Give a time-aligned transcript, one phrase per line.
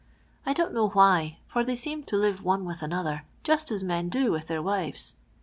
[0.47, 4.09] I don't know why, for they seemed to live one with another, just as men
[4.09, 5.13] do with their wives.